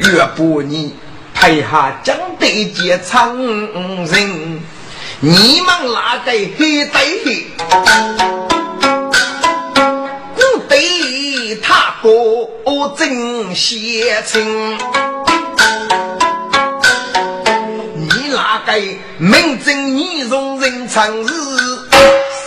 [0.00, 0.94] 走，月不你
[1.34, 4.60] 台下讲得见长人，
[5.20, 6.90] 你们哪个黑对
[7.24, 7.46] 黑？
[10.34, 12.08] 古对他哥
[12.96, 14.78] 真写情。
[19.18, 21.30] 名正言顺人常日，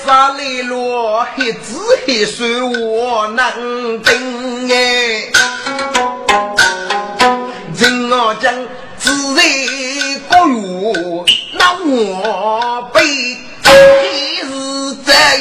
[0.06, 5.39] 沙里落黑子黑水我能登哎。
[8.30, 8.54] 我讲
[8.96, 9.44] 自然
[10.30, 11.26] 国有
[11.58, 15.40] 那我辈，一日在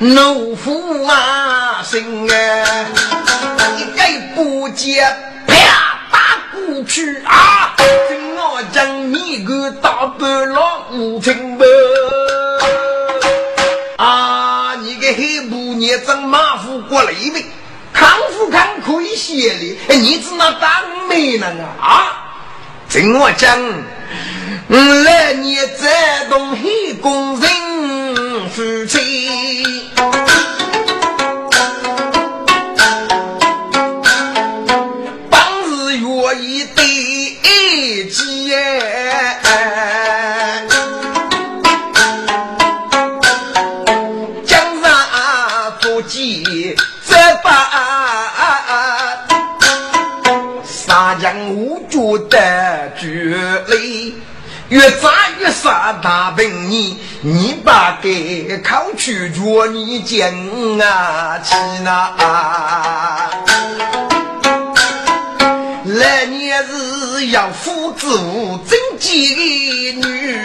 [0.00, 2.84] 怒夫啊心哎，
[3.78, 5.06] 一概不接
[5.46, 5.54] 啪
[6.10, 6.18] 打
[6.52, 7.76] 过去啊！
[7.78, 11.64] 我将你个大半老无情吧！
[13.98, 17.44] 啊，你个黑布你长马虎过来呗，
[17.92, 19.78] 看不看可以写的？
[19.88, 20.70] 哎，你只那当
[21.08, 21.66] 媒人啊！
[21.80, 21.90] 啊，
[22.88, 23.58] 听我讲，
[24.68, 29.88] 来年这东黑工人夫妻。
[52.18, 53.36] 得绝
[53.68, 54.12] 嘞
[54.68, 55.08] 越扎
[55.38, 60.28] 越杀大本你，你把给考取着你讲
[60.78, 62.14] 啊去哪？
[65.84, 68.06] 来年是要夫子
[68.66, 70.40] 真几女，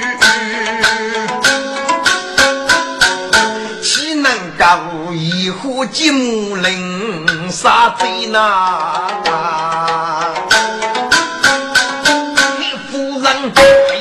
[3.81, 9.97] 岂能够一呼金木人杀贼呐？
[13.57, 13.97] Thank you.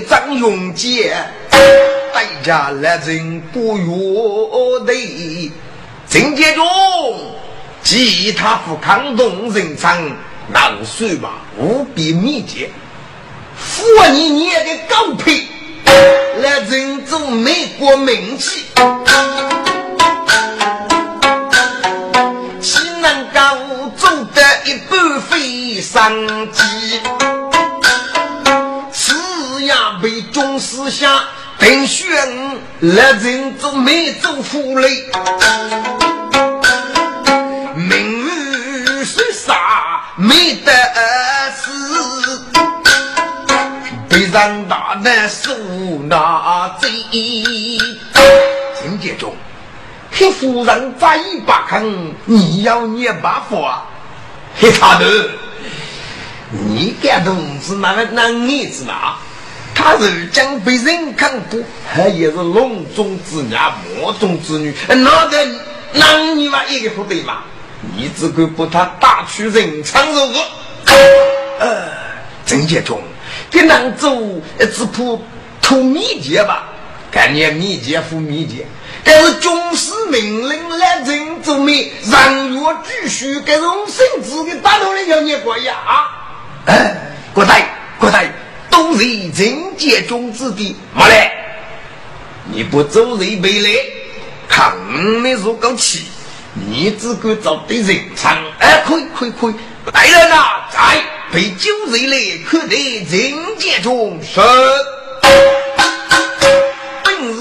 [0.00, 1.16] 张永杰，
[2.12, 3.86] 代家来人不约
[4.86, 5.52] 的，
[6.08, 6.66] 陈杰忠，
[7.82, 9.98] 其他富康东人唱，
[10.52, 12.68] 那算吧，无比密集。
[13.56, 15.46] 富你捏的高配，
[16.42, 18.64] 来人做美国名气，
[22.60, 26.12] 岂能够做得一半飞上
[26.52, 26.62] 机？
[30.58, 31.22] 思想
[31.58, 32.08] 等选
[32.80, 35.06] 来人做没做夫嘞，
[37.74, 40.72] 名誉是啥没得
[41.54, 41.70] 事，
[44.08, 45.52] 被人大难受
[46.08, 46.90] 那罪。
[48.80, 49.34] 陈杰忠，
[50.12, 53.74] 黑夫人再不肯，你要捏把火，
[54.58, 55.30] 黑他的，
[56.50, 59.16] 你干东西哪个那儿子嘛？
[59.86, 65.46] 他是将被人看过，还也是笼中之娘、莫中之女，哪个
[65.92, 67.44] 男女嘛一个不对嘛？
[67.96, 70.42] 你只管把他打去人场如何？
[71.60, 71.88] 呃，
[72.44, 73.00] 郑杰忠，
[73.48, 74.10] 跟郎走
[74.58, 75.20] 只怕
[75.62, 76.64] 图秘籍吧？
[77.12, 78.66] 看你秘籍付秘籍，
[79.04, 85.76] 但是军师命令来人做媒，让若继续给荣生子给打到了要你过呀？
[86.64, 86.96] 哎，
[87.32, 87.68] 国代，
[88.00, 88.32] 国代。
[88.76, 91.32] 都是人间中之的，没来，
[92.52, 93.70] 你不走人背来，
[94.50, 94.76] 看
[95.24, 96.04] 你如果气，
[96.52, 99.54] 你只管找对人唱，哎，可以可以可以，
[99.94, 101.02] 来人呐，在
[101.32, 102.76] 被酒人来，可得
[103.08, 104.44] 人间中生，
[107.02, 107.38] 本日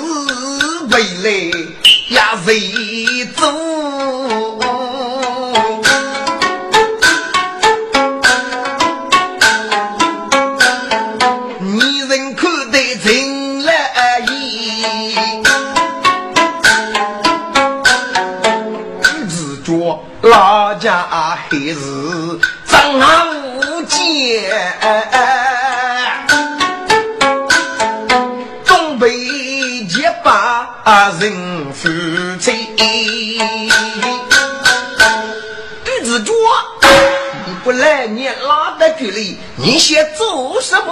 [0.89, 3.45] 未来呀，谁走？
[20.25, 21.75] 老家还是
[22.65, 22.99] 张
[23.57, 24.41] 无间，
[28.65, 30.67] 东北结巴
[31.19, 31.87] 人夫
[32.39, 32.51] 妻。
[35.85, 36.33] 女子脚，
[37.45, 40.91] 你不来，你拉的距离，你先做什么？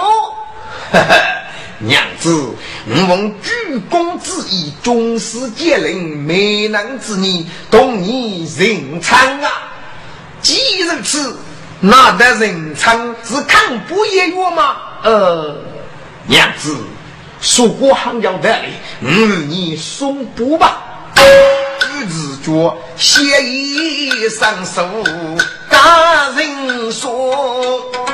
[0.92, 1.43] 哈哈。
[1.78, 2.54] 娘子，
[2.88, 3.50] 我奉主
[3.90, 9.50] 公之意，军师接令，美男之女同你人参啊！
[10.40, 11.36] 既如此，
[11.80, 14.76] 那得人参是看不厌我吗？
[15.02, 15.56] 呃，
[16.26, 16.76] 娘子，
[17.40, 20.82] 说过还要得嘞，我与你送步吧。
[21.16, 24.86] 与子觉写一上手，
[25.70, 28.13] 大人说。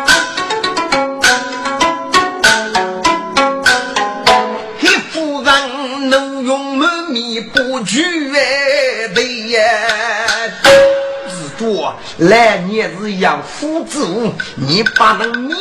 [7.84, 8.02] 去
[8.34, 9.60] 哎，对呀，
[11.28, 14.06] 是多来年是养夫子，
[14.54, 15.54] 你把那米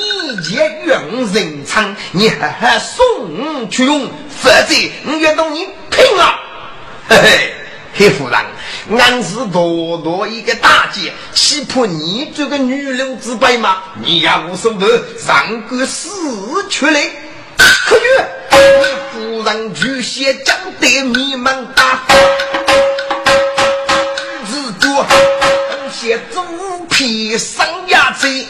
[0.44, 4.76] 钱用人仓，你还还送去用，否则
[5.06, 6.40] 我要同你拼了！
[7.08, 7.54] 嘿嘿，
[7.96, 8.40] 黑夫人，
[9.00, 13.84] 俺是多多一个大姐，岂怕你这个女流之辈吗？
[14.04, 14.88] 你也无所谓，
[15.18, 16.10] 上个死
[16.70, 17.12] 去嘞，
[17.58, 18.06] 可去。
[19.20, 22.00] 夫人巨蟹讲得迷茫大，
[24.46, 24.88] 日主
[25.92, 26.40] 些猪
[26.90, 28.48] 皮上牙嘴，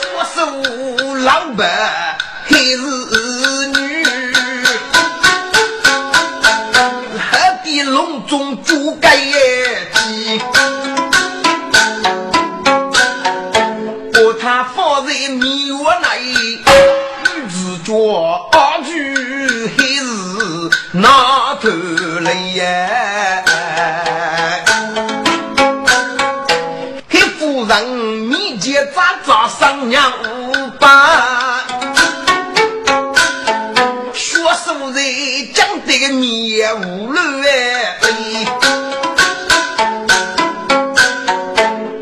[0.00, 0.40] 说手
[1.16, 2.16] 老板
[2.46, 3.13] 还是
[22.24, 23.44] 头来呀？
[27.10, 31.60] 黑夫人面前咋咋上娘五八，
[34.14, 38.06] 学书人讲得个面无乱哎，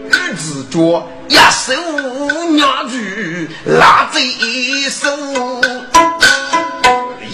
[0.08, 1.74] 日子做一手
[2.50, 4.20] 娘举拉着
[4.88, 5.10] 手。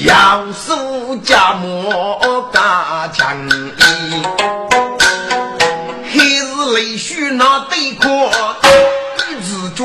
[0.01, 2.48] 要数家莫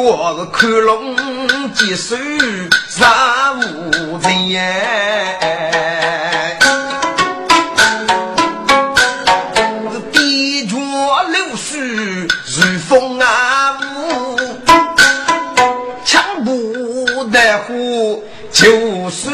[0.04, 1.16] 日子着看龙
[1.74, 2.18] 接手
[2.90, 4.30] 杀无人。
[10.12, 10.76] 地着
[11.30, 14.38] 流水如风啊雾，
[16.04, 19.30] 枪不得火就是。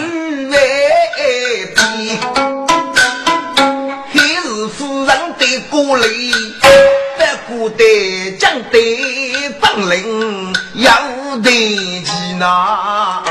[5.70, 6.08] 过来，
[7.18, 8.78] 得过得将得
[9.60, 10.39] 本领
[10.80, 10.92] 要
[11.44, 11.52] 得
[12.04, 13.22] 起那，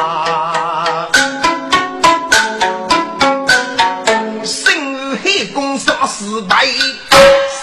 [4.44, 6.66] 生黑公杀失败，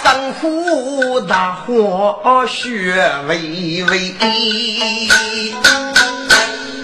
[0.01, 4.15] 生火大火血微微，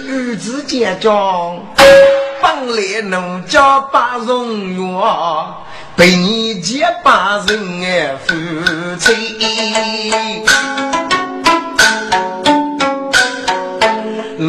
[0.06, 1.58] 日子结账。
[2.40, 5.64] 上来农家把荣耀，
[5.96, 8.34] 被你结把人夫
[9.00, 9.36] 妻。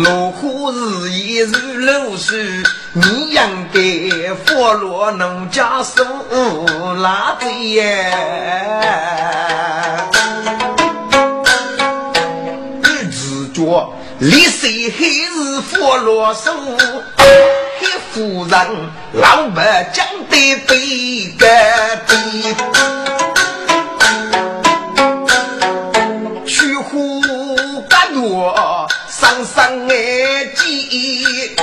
[0.02, 6.04] 老虎日一日露水，你养的佛罗农家树
[6.96, 8.12] 拉子耶。
[12.82, 16.50] 日子脚，立谁还是佛罗树？
[17.80, 18.58] 黑夫人
[19.14, 20.36] 老白讲的
[20.66, 21.46] 对个
[22.08, 22.16] 对，
[29.64, 31.56] 上上哎记，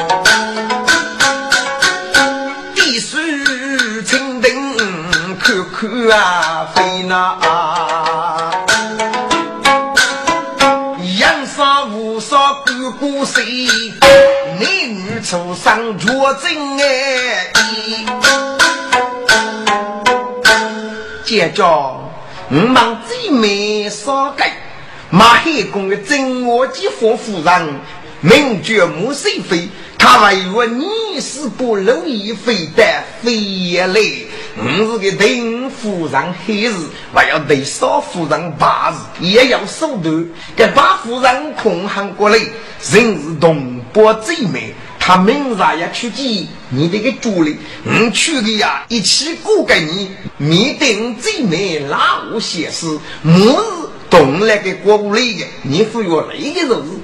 [2.74, 3.18] 地书
[4.06, 4.72] 清定
[5.38, 7.38] 看看啊飞那，
[11.18, 13.42] 阳上无少姑姑谁，
[14.58, 16.08] 男女出生绝
[16.42, 17.52] 真哎。
[21.22, 21.62] 接着，
[22.48, 24.56] 我忙最美少改。
[25.10, 27.80] 马黑公的真我几夫夫人，
[28.20, 29.68] 名绝母谁非？
[29.98, 32.84] 他为我你是不容易非得
[33.20, 34.00] 非也来。
[34.56, 36.74] 我是个丁夫人黑日，
[37.12, 40.28] 还要对少夫人八日，也要手段。
[40.54, 44.72] 给八夫人空喊过来，人是东北最美。
[45.00, 50.12] 他明日要出击，你这个主力，我去的呀，一起过给你。
[50.36, 52.86] 面对最美，哪无闲事？
[53.22, 53.90] 末日。
[54.10, 57.00] 动来给国务里的，你服药那个日子，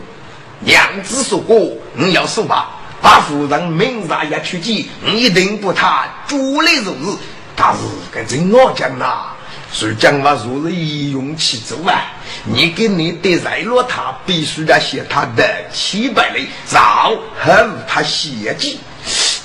[0.60, 1.56] 娘子说过，
[1.94, 2.70] 你要说吧，
[3.00, 7.16] 把夫人明日也去见，你一定不他主来日子。
[7.54, 7.80] 但是
[8.12, 9.28] 跟真我讲呐，
[9.72, 12.12] 谁讲话若是一用其足啊？
[12.44, 18.80] 你跟你得在落他，必须要写他的七百里，然后还他写记。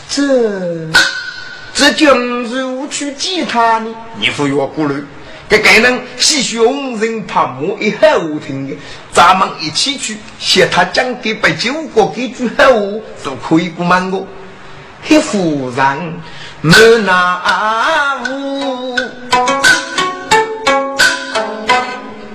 [0.10, 0.90] 这
[1.74, 3.96] 这将如去见他呢？
[4.20, 4.96] 你服药过来。
[5.52, 8.08] 这个人喜雄人怕木一好
[8.40, 8.74] 听的，
[9.12, 12.72] 咱们一起去学他讲的白酒国几句好话，
[13.22, 14.26] 都可以不瞒我。
[15.04, 16.14] 黑夫人
[16.62, 18.96] 没那屋，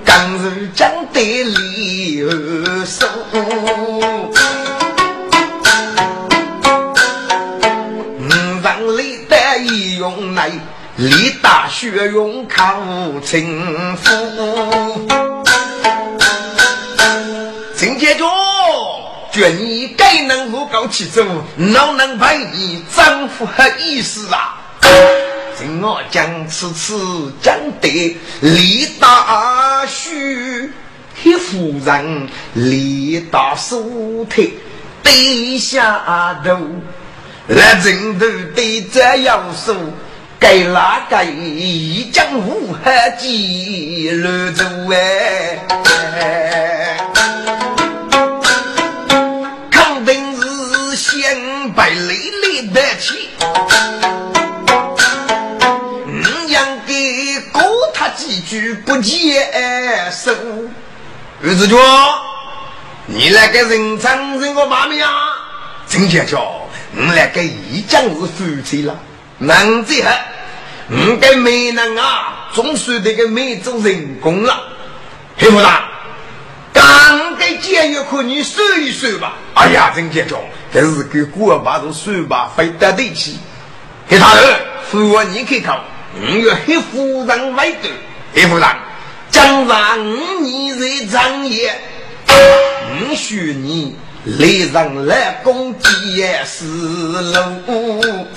[0.05, 1.55] 刚是讲的理
[10.97, 11.07] 来。
[11.07, 14.09] 力大血勇抗清夫，
[17.77, 18.27] 陈杰忠，
[19.31, 24.57] 觉你该能够搞其中，哪能陪你丈夫和意思啊？
[25.59, 30.69] 听我讲，此次讲得力大血，
[31.23, 33.83] 黑夫人力大手
[34.27, 34.57] 提
[35.03, 36.57] 低下头，
[37.47, 38.25] 来人头
[38.55, 39.75] 对这样说。
[40.39, 44.63] 该哪个一江湖何几路走
[44.93, 45.57] 哎？
[49.71, 53.29] 肯定是先败累累得起，
[56.05, 57.63] 你养给过
[57.93, 59.43] 他几句不接
[60.11, 60.31] 受。
[61.43, 61.79] 儿子说
[63.07, 65.09] ：“你那个人称人个妈咪啊？
[65.89, 68.95] 陈家叫你那个一江是夫妻了。”
[69.39, 70.19] 男子汉，
[70.87, 74.63] 你跟美男啊，总算得个美做人工了。
[75.37, 75.87] 黑夫大，
[76.73, 79.33] 刚给监狱可你说一说吧。
[79.53, 80.37] 哎呀，真结交，
[80.73, 83.37] 这是给古把都说吧，非得对起。
[84.09, 84.55] 黑大人，
[84.89, 85.81] 父王你可靠，
[86.19, 87.89] 你要黑夫人为头。
[88.33, 88.67] 黑夫人，
[89.29, 91.79] 将上五年在长夜，
[92.99, 98.27] 你许你来人来攻击是路。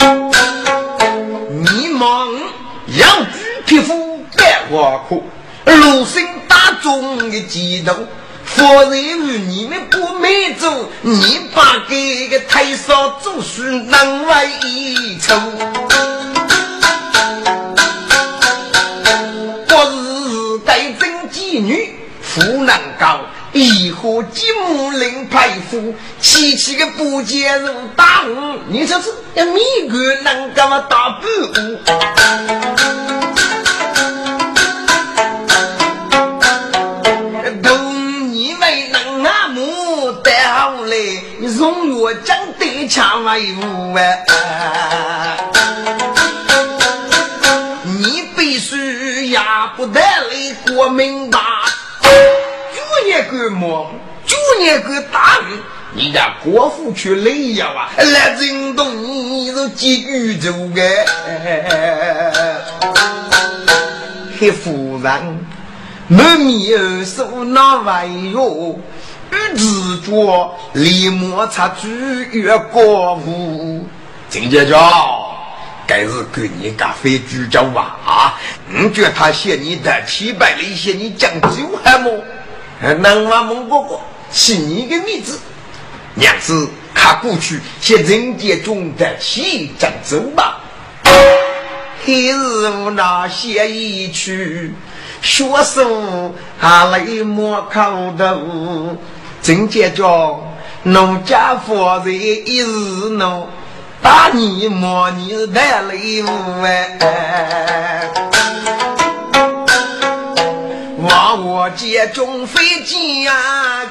[1.60, 2.26] 你忙
[2.86, 3.06] 要
[3.66, 5.22] 举皮肤白花裤，
[5.66, 7.94] 如生大众的激动。
[8.46, 15.34] 夫人与你们不美走，你把这个太少做事难为一筹。
[19.68, 23.20] 我是该真妓女，富难高。
[23.52, 31.78] 一伙金木林排夫，七七个不接入大屋，你说是要米个能干嘛大半屋？
[37.60, 37.76] 都
[38.28, 40.96] 你为能阿母带好来，
[41.40, 45.36] 你送我将对枪为伍啊！
[47.98, 51.28] 你必须压不得来过明？
[53.20, 53.90] 一个么？
[54.24, 55.58] 就一个大鱼，
[55.92, 57.90] 你家国父去累呀哇！
[58.02, 60.82] 来震动你都几宇宙个？
[64.38, 65.44] 黑夫人，
[66.08, 68.78] 满面手拿玩哟，
[69.30, 73.86] 玉子脚立马插住月国父。
[74.28, 74.74] 金姐姐，
[75.86, 78.34] 该是给你个非主角哇！
[78.68, 82.10] 你觉得他嫌你的七百里嫌你讲究还么？
[82.80, 84.00] 南王孟哥哥，
[84.32, 85.38] 是你的名字。
[86.14, 90.60] 娘子，看过去，写人间中的起江州吧。
[92.04, 94.74] 黑日无那写一曲，
[95.20, 98.96] 学书还泪莫口头。
[99.42, 100.42] 真见着
[100.82, 103.46] 农家夫人一日闹，
[104.02, 108.10] 大你莫你带泪无哎。
[111.02, 112.60] 望我家中飞
[113.26, 113.86] 啊！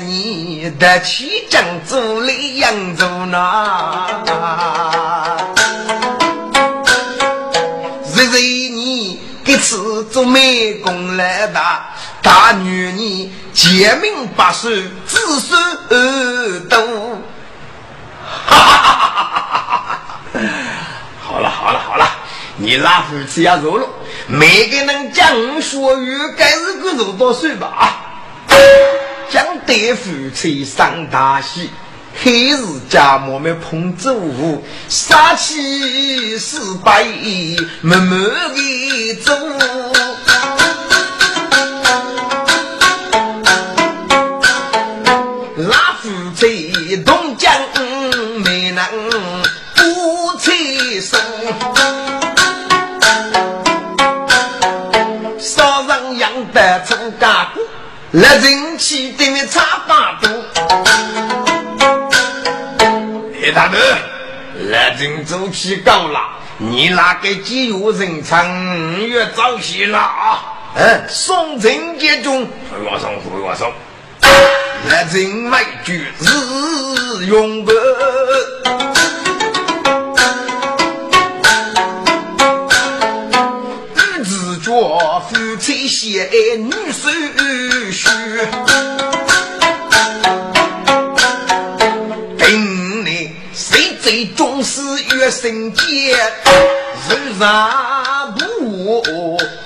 [0.00, 4.08] 你的起江走来扬州那，
[8.14, 8.38] 日日
[8.70, 11.60] 你给此做美工来的，
[12.22, 14.68] 大女你揭明八寿
[15.06, 15.60] 子孙
[16.68, 16.78] 多。
[18.46, 19.37] 哈哈哈哈哈哈！
[21.38, 22.04] 好了好了好了，
[22.56, 23.86] 你拉夫妻要走了，
[24.26, 27.94] 每个人讲说语该是个多岁吧啊？
[29.30, 31.70] 将对夫妻上大戏，
[32.24, 32.58] 黑日
[32.90, 34.20] 家母们捧酒，
[34.88, 37.04] 杀气四百
[37.82, 38.18] 慢慢
[38.52, 39.32] 的走。
[45.54, 47.52] 那夫妻同江
[48.44, 48.84] 没能
[58.10, 58.18] 姑。
[58.18, 60.28] 来人气对面差八度，
[63.40, 63.76] 黑大头，
[64.70, 66.20] 来人走起高了，
[66.56, 70.42] 你那个节约人场越早些了啊！
[70.74, 73.72] 嗯，送人节中，回我送，回我送，
[74.88, 77.72] 来人买句日用的。
[85.30, 87.08] 夫妻相爱女手
[95.38, 96.16] 月生节？
[97.08, 99.00] 人上不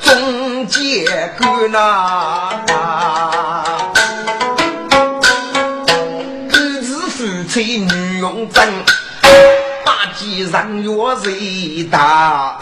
[0.03, 1.07] 中间
[1.39, 2.61] 干呐？
[6.51, 8.69] 儿子夫妻女用真，
[9.85, 10.91] 八几人月
[11.25, 12.59] 谁大？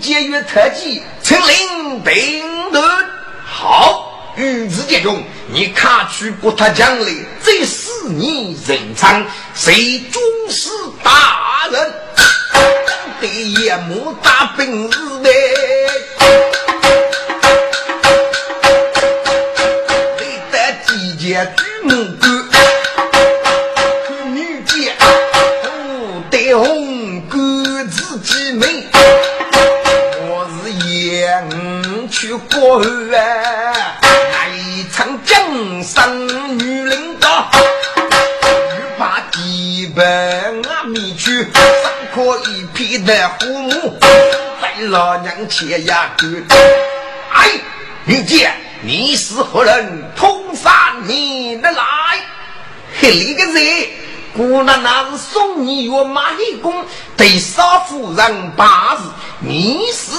[0.00, 2.80] 节约特技，请领兵的
[3.68, 7.06] 好玉子节中，你看去不他将来，
[7.42, 9.26] 这是你人长
[9.56, 10.68] 谁忠实
[11.02, 11.92] 大人？
[13.20, 15.30] 得夜幕大兵日的，
[20.20, 22.26] 你得集结举目官，
[24.32, 27.36] 女杰不得红歌
[27.90, 28.86] 自己美。
[32.08, 33.18] 去过后啊，
[41.52, 41.62] 上
[42.14, 43.98] 可一匹的虎母，
[44.60, 46.26] 在老娘前呀哥，
[47.32, 47.50] 哎，
[48.04, 48.50] 女姐，
[48.82, 50.10] 你是何人？
[50.16, 51.82] 通杀你的来？
[53.00, 53.92] 嘿，那个贼，
[54.36, 56.84] 姑奶奶是送你岳马黑公，
[57.16, 59.02] 对少夫人八字，
[59.40, 60.12] 你是，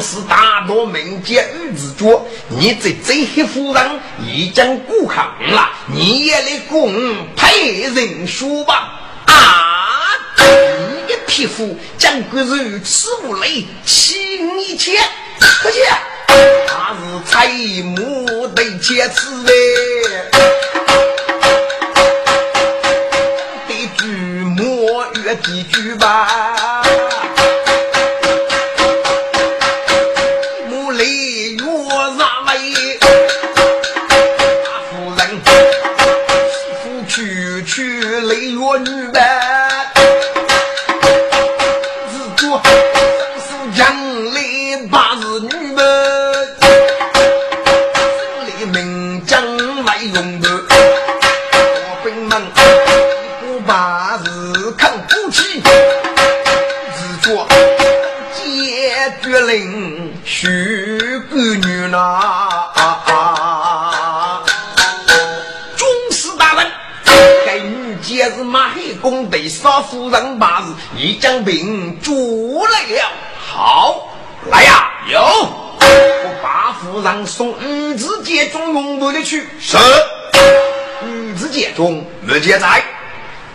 [0.00, 9.00] 是大多民间玉子脚，你这这些夫人已经过行了，你也来供配人说吧。
[9.26, 14.18] 啊，你的皮肤将骨如此无泪，欺
[14.56, 14.94] 你钱，
[15.38, 15.80] 可惜
[16.66, 17.48] 他是财
[17.82, 19.52] 母的劫次嘞，
[23.66, 26.75] 得举莫越几句吧。
[69.82, 70.64] 夫人把日，
[70.96, 72.14] 已将兵捉
[72.68, 73.10] 来了。
[73.38, 74.08] 好，
[74.50, 79.48] 来呀，有，我把夫人送女子街中用不的去。
[79.60, 79.76] 是，
[81.04, 82.82] 女子街中日节在。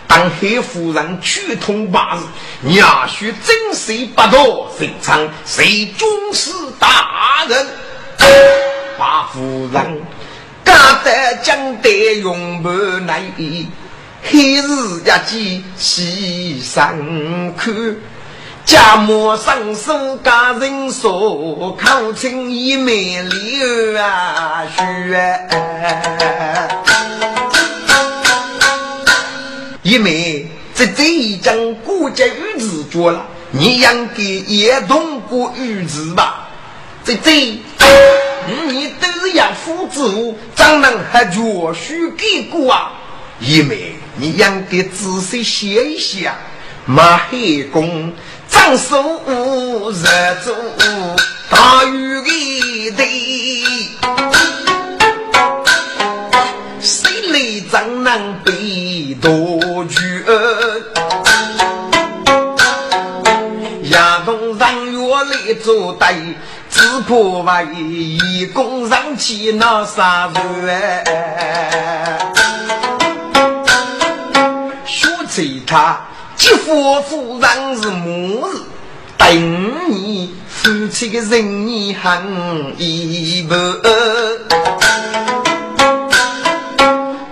[0.06, 2.26] 当黑夫人去通八字，
[2.64, 7.66] 也许真谁不多，非常谁军师大人。
[8.98, 10.02] 八夫人
[10.62, 12.68] 敢得将得用不
[13.06, 13.22] 来，
[14.24, 16.96] 黑日一见西山
[17.56, 17.74] 看，
[18.64, 25.38] 家莫上手家人说，考清一面里啊学。
[29.82, 36.48] 一妹，这这一张国家玉字做了，你应该也通过玉字吧？
[37.04, 37.60] 这这，
[38.68, 41.40] 你都是养父子，怎能还绝
[41.74, 42.92] 许给过啊？
[43.44, 46.32] 一妹，你应该仔细想一想，
[46.86, 48.12] 马黑公
[48.48, 49.20] 张手
[49.90, 50.54] 热做
[51.50, 53.02] 大玉的
[56.80, 59.84] 谁来怎能被夺？
[59.88, 60.24] 去，
[63.90, 66.36] 亚东上月来做对，
[66.70, 70.70] 只怕为义工上去那啥子说
[75.34, 75.98] 起他
[76.36, 78.66] 继父夫人是母子，
[79.16, 83.54] 等你夫妻的人你很一不，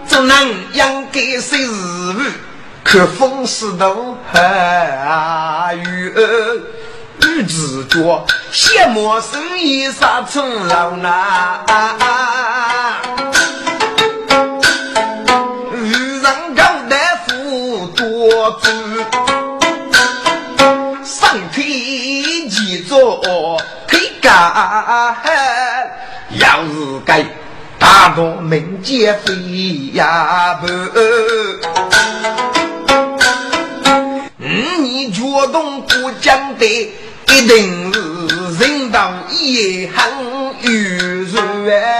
[0.08, 2.32] 只能养给谁日。
[2.82, 6.14] 可风势都还雨
[7.26, 11.60] 雨子脚，羡慕生意杀成老难。
[18.30, 18.70] 夫多子，
[21.04, 23.20] 上天几座
[23.88, 25.16] 推杆，
[26.38, 27.26] 要是该
[27.76, 29.34] 大多门接飞
[29.94, 30.68] 呀不。
[34.38, 36.64] 你决动不讲的，
[37.26, 38.00] 一定是
[38.60, 41.99] 人道也很愚蠢哎！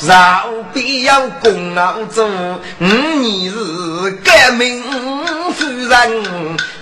[0.00, 2.28] 饶必要功劳做，
[2.78, 4.82] 你是革命
[5.52, 6.22] 夫人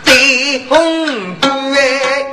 [0.04, 2.26] 的红姑哎！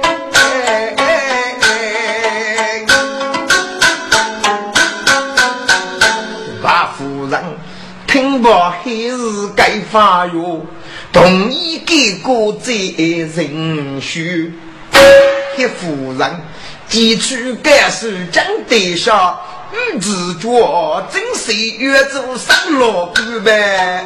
[8.08, 10.66] 听罢还是该发哟，
[11.14, 14.20] 同意给个责任书。
[15.56, 16.42] 黑夫人
[16.90, 19.38] 提出该是讲得下，
[19.72, 20.50] 五子觉
[21.12, 24.06] 真是越做上老官呗。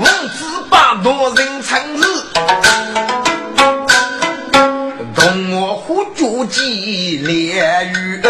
[0.00, 2.06] 王子把多人称是。
[6.48, 8.22] 几连雨，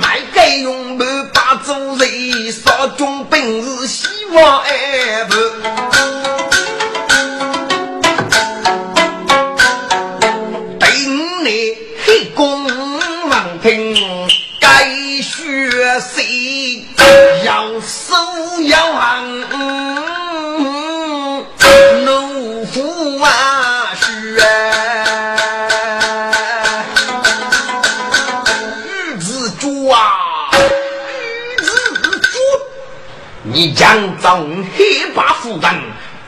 [0.00, 4.85] 买给用不把做人，少种本事希望爱
[16.00, 16.84] 谁
[17.44, 18.14] 要手
[18.62, 19.46] 要行。
[33.48, 35.70] 你将中黑把夫人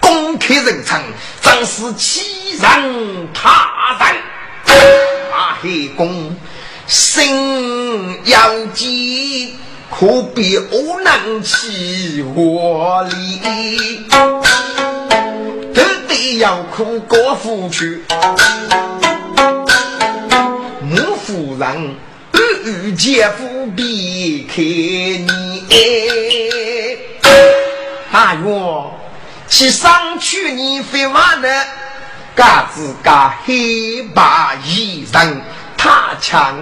[0.00, 0.98] 公开人称，
[1.42, 4.16] 真是欺人他人。
[5.30, 6.34] 马黑公
[6.86, 9.57] 心要急，
[9.98, 14.06] 可比我能起我力，
[15.74, 18.04] 都得要苦过夫去。
[20.80, 21.96] 母夫人
[22.64, 25.66] 与姐夫避开你。
[28.12, 28.50] 大约
[29.48, 31.48] 去上去你飞完了，
[32.36, 35.40] 嘎子嘎黑白衣裳，
[35.78, 36.56] 他强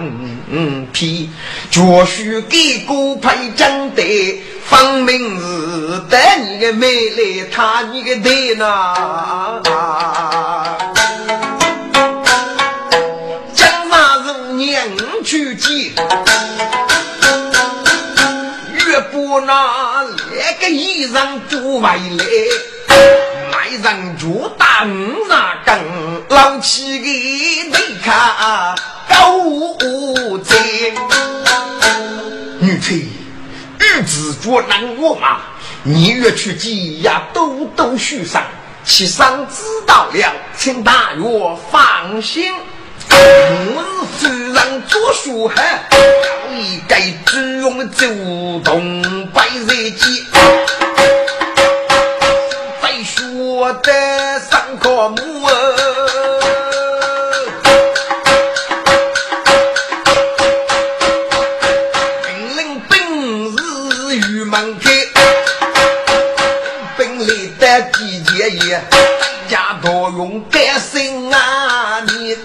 [0.93, 1.29] 皮，
[1.71, 8.93] 绝须给孤配真的方明是得你的美丽，他你的对呐。
[13.53, 15.93] 今晚是年初几？
[18.85, 20.05] 月不那
[20.61, 22.23] 个衣裳不外来。
[23.69, 25.31] 人就打五十
[25.65, 25.79] 根，
[26.29, 28.75] 老气的得看
[29.09, 30.93] 狗贼。
[32.59, 33.05] 女婿，
[33.79, 35.41] 日子捉难我嘛，
[35.83, 38.43] 你越去记呀，都都许上。
[38.83, 42.53] 其上知道了，请大约放心。
[43.09, 43.83] 我
[44.19, 45.97] 是夫人做书汉，早
[46.53, 48.05] 已该只用走
[48.63, 50.23] 动百日记。
[53.57, 55.47] 再说的上课目，
[62.21, 62.99] 本领本
[63.57, 64.91] 事与门开，
[66.99, 72.37] 本领的季节也，大家都用改心啊你。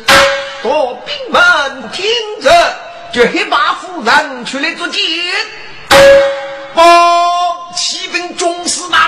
[0.63, 2.07] 多兵们听
[2.41, 2.51] 着，
[3.13, 5.03] 这黑马夫人出来做监。
[6.75, 6.83] 报
[7.77, 9.02] 启禀中士大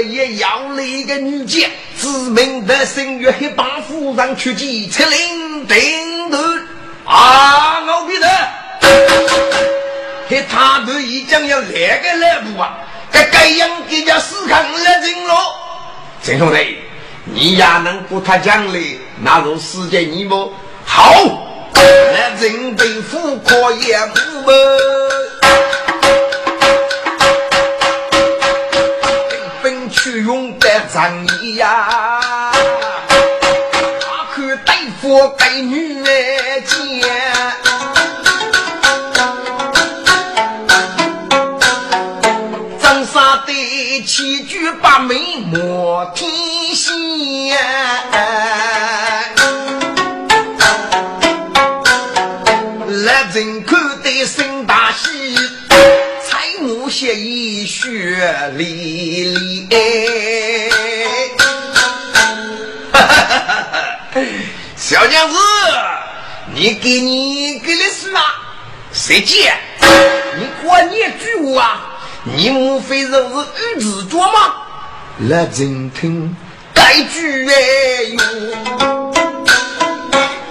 [0.00, 6.38] 人，苏爷爷要了一个女监，知名的声誉黑马夫人出击，出令定夺。
[7.04, 8.28] 啊，老皮的，
[10.28, 12.78] 黑他都已经要来个来不啊？
[13.12, 15.34] 该该样给家死扛了人喽，
[16.22, 16.78] 郑兄弟。
[17.32, 20.52] 你也能不他讲理，那如世界你么
[20.84, 21.14] 好？
[21.74, 24.52] 那人被富可也不么？
[31.00, 32.52] 用的仗义呀，
[34.00, 36.78] 大可大夫给女儿见。
[44.06, 46.30] 七句八眉莫天
[46.74, 47.54] 仙，
[53.04, 55.39] 来人看得心大喜，
[56.90, 59.76] 血衣雪里唉
[61.38, 61.44] 哈
[62.92, 63.64] 哈哈哈
[64.12, 64.20] 哈
[64.74, 65.36] 小娘子
[66.52, 68.20] 你给你给的是哪
[68.92, 69.54] 谁借？
[70.36, 71.12] 你给我念
[71.44, 74.56] 我啊你莫非就是女子做吗？
[75.28, 76.34] 来真听
[76.74, 77.54] 该拒哎
[78.18, 79.12] 哟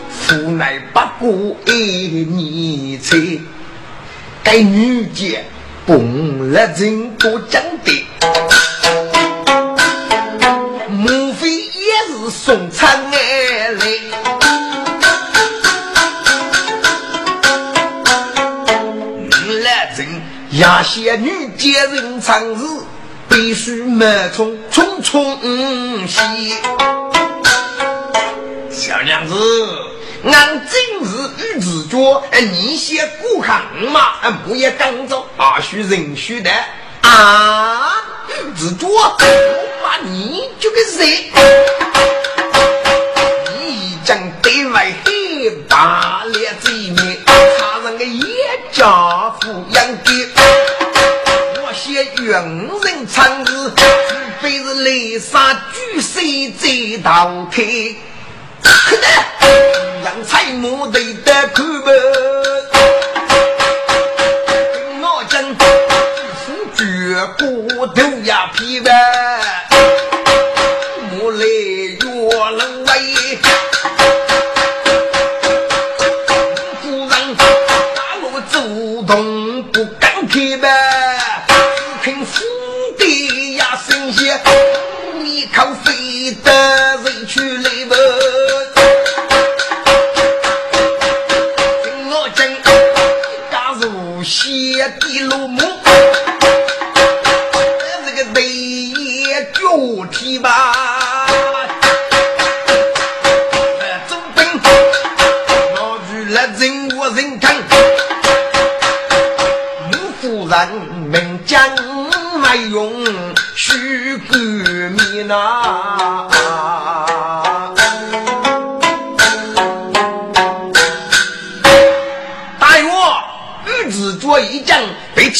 [0.09, 1.71] 夫乃不顾一
[2.07, 2.97] 粒米
[4.41, 5.37] 该女子
[5.89, 8.05] 蹦了人多讲的，
[10.87, 11.71] 莫非也
[12.09, 13.19] 是送餐来？
[20.59, 22.61] 亚仙女接人长日，
[23.27, 26.53] 必须满从匆匆西。
[28.69, 29.33] 小娘子，
[30.23, 34.13] 俺今日玉子脚，你先过行嘛，
[34.45, 36.51] 不要赶走，啊，许人许的
[37.01, 37.93] 啊，
[38.27, 39.17] 玉子脚，我
[39.81, 41.31] 把你就给谁？
[43.59, 48.25] 你将对外黑大脸子面，他人个叶
[48.73, 50.27] 家富养的。
[52.17, 53.85] 人人参日，除
[54.41, 57.95] 非是雷杀巨水在倒退。
[58.63, 59.07] 可得
[60.03, 62.38] 让彩木对得苦吧？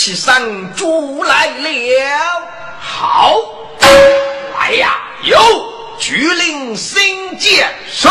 [0.10, 1.70] 被其上捉来了。
[2.80, 3.40] 好，
[4.58, 5.38] 来呀，有
[6.00, 8.10] 巨灵星剑神，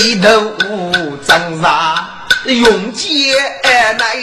[0.00, 0.54] 对头
[1.26, 2.08] 张杀，
[2.44, 3.34] 用剑
[3.98, 4.14] 来，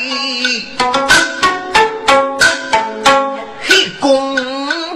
[3.62, 4.38] 黑公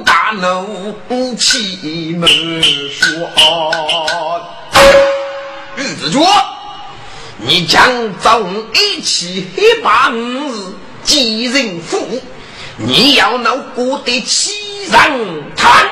[0.06, 2.30] 大怒气门
[2.94, 3.30] 说。
[5.76, 6.22] 玉子脚，
[7.36, 8.42] 你将早
[8.74, 12.22] 一起黑八五日几人府，
[12.78, 14.54] 你要闹过得欺
[14.86, 15.90] 人贪。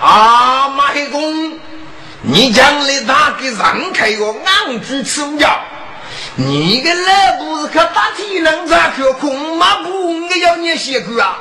[0.00, 1.58] 啊，马黑公，
[2.24, 5.60] 你将来哪个让开个昂居吃药？
[6.36, 11.36] 你个老不是可打体能咋可空马不应该要你写个啊？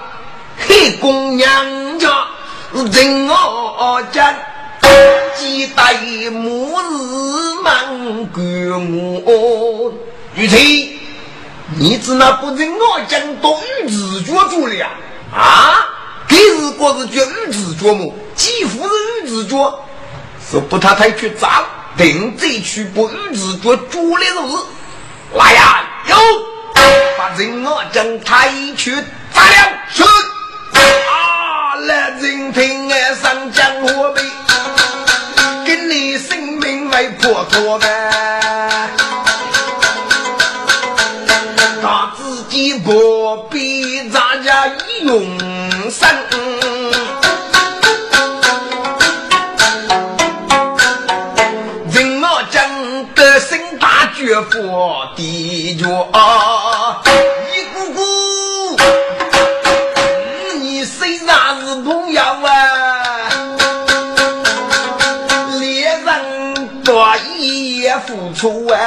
[0.67, 2.28] 黑公娘家
[2.74, 4.36] 人我家。
[5.38, 5.94] 几代
[6.32, 8.41] 末日忙过
[9.24, 9.94] 我，
[10.36, 11.00] 玉翠，
[11.78, 14.86] 你只那不认我讲到玉子脚住了
[15.32, 15.39] 啊？
[15.39, 15.86] 啊
[16.28, 18.13] 给是过是叫玉子脚么？
[18.36, 19.80] 几乎是玉子脚，
[20.52, 21.64] 是不他太去砸，
[21.96, 24.66] 等这去不玉子脚住的日子
[25.34, 25.84] 来呀！
[26.08, 26.16] 有
[27.18, 28.94] 把人我讲太去
[29.34, 31.76] 砸了，是啊！
[31.88, 34.22] 来人听俺上江河北。
[36.92, 37.88] 为破脱呗，
[41.82, 44.68] 他自己不必咱家
[45.04, 45.38] 用
[68.41, 68.80] 出啊，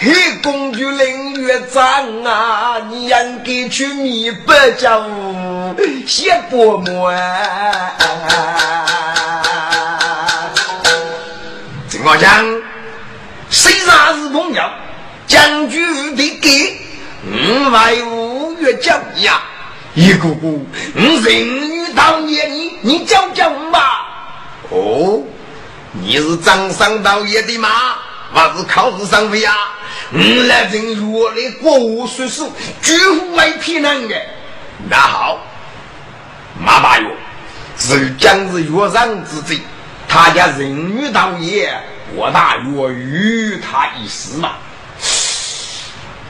[0.00, 0.10] 黑
[0.42, 7.92] 公主领月长啊，你应该去弥白家务谢伯母啊。
[11.88, 12.42] 怎么讲？
[13.50, 14.62] 谁杀是朋友？
[15.26, 16.78] 将军的给，
[17.26, 19.42] 五外五月讲呀，
[19.92, 24.06] 一姑姑，我人女当年你你讲讲吧。
[24.70, 25.22] 哦，
[25.92, 27.68] 你是张三道爷的吗？
[28.36, 29.54] 我是考试上位啊！
[30.12, 34.14] 我来人若来国务岁数，绝不为骗人的。
[34.90, 35.38] 那好，
[36.62, 37.08] 马大岳
[37.78, 39.58] 是将是岳上之贼，
[40.06, 41.74] 他家人女道爷，
[42.14, 44.50] 我大岳与他一死嘛。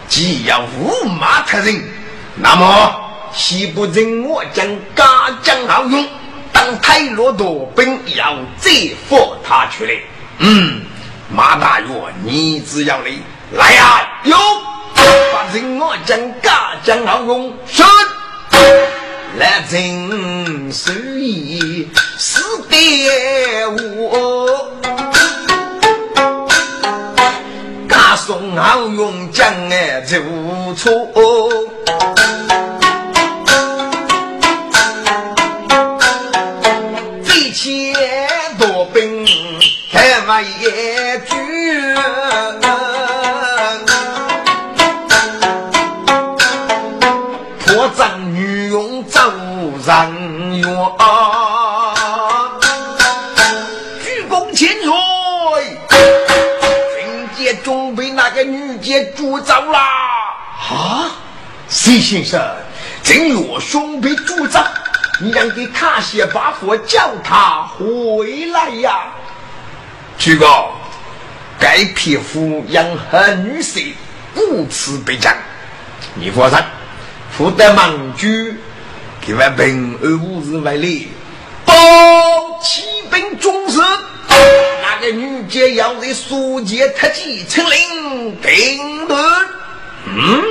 [0.07, 1.83] 既要五马特人，
[2.37, 2.95] 那么
[3.35, 4.64] 岂不人我将
[4.95, 5.05] 家
[5.42, 6.09] 将好用，
[6.53, 8.71] 当太骆驼兵，要折
[9.09, 9.90] 服他出来？
[10.38, 10.83] 嗯。
[11.29, 11.89] 马大岳，
[12.25, 13.11] 你只要来
[13.53, 14.09] 来呀！
[14.25, 14.37] 有
[15.33, 17.83] 把人我将家将好用，是
[19.39, 22.77] 来真是一死的
[23.99, 24.71] 我，
[27.89, 30.23] 家送好用将哎就
[30.75, 30.93] 错，
[37.25, 37.95] 最切
[38.59, 39.27] 多兵
[39.93, 41.06] 开马也。
[49.87, 50.64] 人冤，
[54.03, 55.79] 鞠躬千岁，
[56.97, 59.78] 军界准备那个女杰捉走了。
[59.78, 61.12] 啊，
[61.68, 62.45] 徐先生，
[63.05, 64.59] 正月兄被捉走，
[65.20, 69.05] 你让给卡些把火叫他回来呀。
[70.18, 70.66] 鞠躬，
[71.61, 73.78] 该匹夫养恨女色，
[74.34, 75.37] 无耻被斩。
[76.14, 76.61] 你说他
[77.30, 78.61] 福德忙居。
[79.29, 81.09] 一万平安无事为力，
[81.64, 81.74] 报
[82.62, 83.81] 启禀中士，
[84.29, 89.20] 那个女杰要在苏杰特级称领定论。
[90.05, 90.45] 嗯，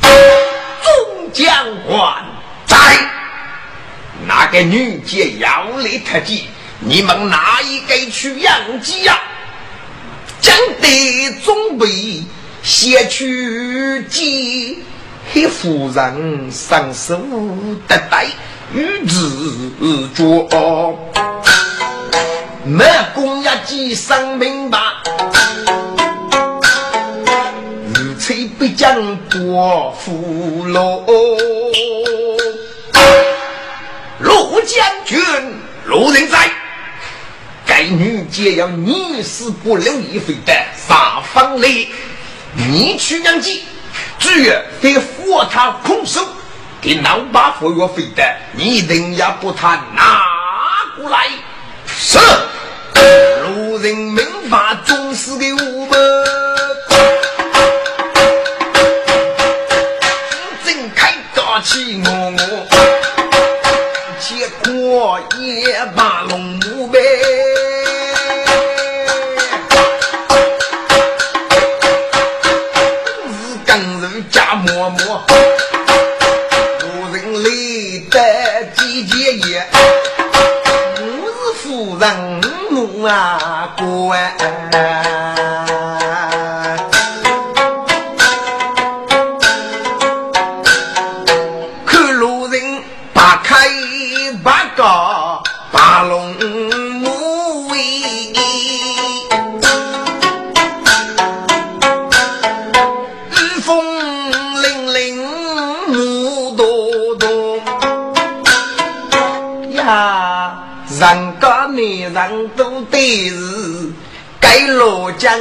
[0.00, 2.24] 众将官
[2.64, 2.76] 在，
[4.28, 6.44] 那个女杰要来特级，
[6.78, 9.18] 你们哪一个去养鸡呀？
[10.40, 12.22] 将得准备
[12.62, 14.78] 先去鸡。
[15.30, 17.16] 黑夫人上手
[17.88, 18.26] 得带
[18.74, 19.70] 玉子
[20.14, 20.94] 脚，
[22.64, 24.78] 没公要记生明白，
[27.94, 31.02] 如吹不将多俘虏。
[34.18, 35.18] 陆将军，
[35.86, 36.50] 陆人在，
[37.66, 41.88] 该女杰要你死不留一回的撒方里。
[42.54, 43.64] 你去养鸡，
[44.22, 46.24] 只要得佛他空手，
[46.80, 50.28] 给老把佛药费的，你一定要把他拿
[50.96, 51.26] 过来。
[51.84, 52.20] 是，
[53.42, 56.24] 路人民法总是给我们，
[60.64, 62.68] 正开大气我我，
[64.20, 67.00] 结果也把龙母呗。
[113.28, 113.92] 是
[114.40, 115.38] 该罗江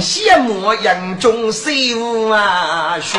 [0.00, 3.18] 羡慕杨中师傅啊学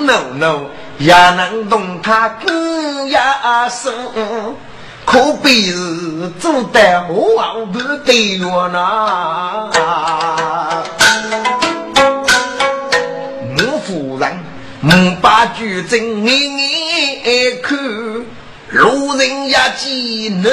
[0.00, 0.60] ，no no
[0.98, 3.92] 也能懂他更呀说，
[5.06, 9.70] 可比是做得好不得哟呐。
[14.82, 14.88] 五
[15.20, 16.56] 八九正眼
[17.22, 17.78] 眼看，
[18.70, 20.48] 路人也见怒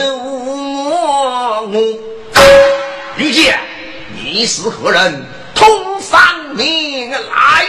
[0.89, 1.69] 我。
[3.15, 3.57] 玉姐，
[4.21, 5.25] 你是何人？
[5.55, 5.69] 通
[6.01, 6.19] 上
[6.57, 7.67] 名来，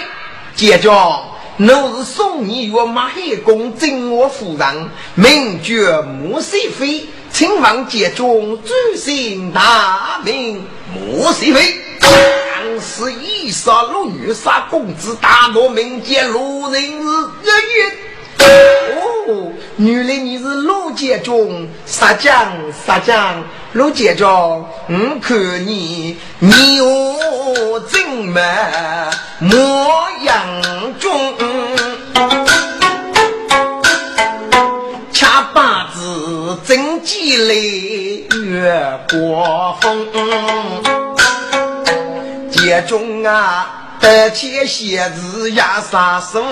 [0.57, 1.25] 姐家我
[1.59, 11.77] 是送你与马海公正我夫人，名绝莫西飞，请望姐中尊姓大名莫西飞。
[12.79, 16.89] 当时一杀路女杀公子，大罗民间路人是
[17.43, 17.91] 日月。
[19.27, 22.53] 哦，原来你是陆杰中杀将
[22.87, 28.41] 杀将，陆杰中，我看你你我真么
[29.41, 31.35] 模样中，
[35.11, 40.07] 恰八字真吉利月过风。
[42.69, 43.67] 夜中啊，
[43.99, 46.45] 得且写字压杀手，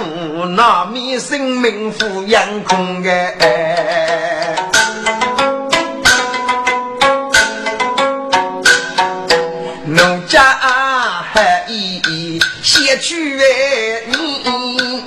[0.46, 4.56] 那面生命富阳空哎。
[9.84, 13.44] 农家还一写去哎
[14.06, 15.04] 你，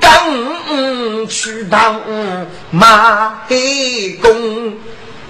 [0.00, 2.02] 刚去当
[2.72, 4.74] 马黑公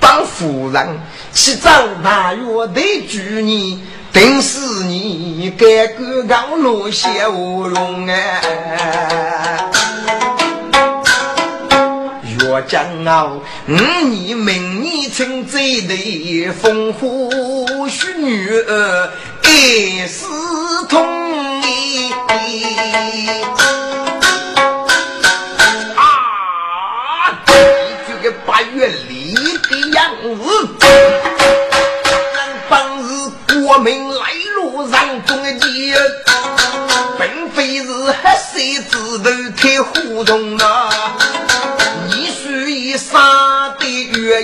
[0.01, 0.99] 帮夫人。
[1.33, 9.71] 七张大约得住你，定是你该个刚落下无用哎。
[12.23, 16.99] 岳江傲，五年明年春这的风花
[17.89, 19.11] 雪月，
[19.43, 20.27] 一丝
[20.89, 21.61] 痛
[25.97, 27.39] 啊！
[28.07, 28.91] 这个八月
[37.79, 37.87] 是
[38.23, 40.33] 黑色子头太糊涂
[40.65, 41.17] 啊！
[42.09, 43.21] 一树一山
[43.79, 43.85] 的
[44.19, 44.43] 越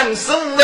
[0.00, 0.59] 女杰将手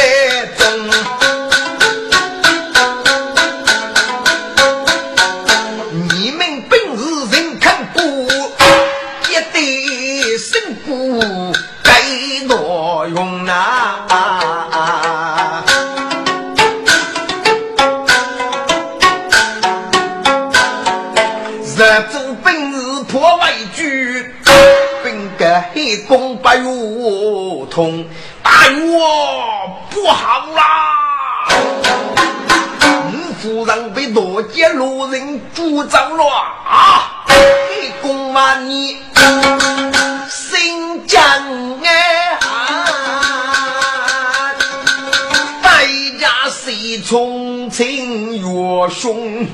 [48.99, 49.47] 凶？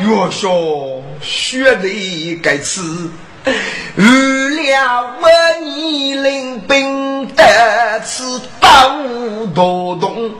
[0.00, 2.80] 越说血泪该吃，
[3.96, 5.28] 为了我
[5.60, 8.68] 你领兵得此刀
[9.54, 10.30] 多动，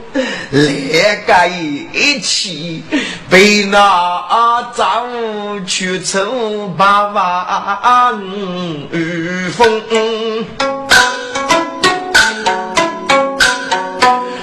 [0.53, 1.49] 来个
[1.93, 2.85] 一起
[3.29, 8.21] 被那张去成八万
[8.93, 9.83] 雨风。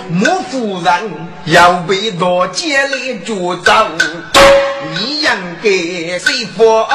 [0.10, 3.72] 穆夫人要被多接来捉走。
[4.94, 5.30] 你应
[5.62, 5.70] 该
[6.20, 6.88] 谁佛